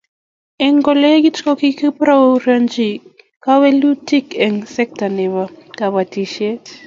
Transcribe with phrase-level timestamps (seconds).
[0.65, 2.89] Eng kolegit kokebaorionchi
[3.43, 5.43] kewelutik eng sekta nebo
[5.77, 6.63] kobotisiet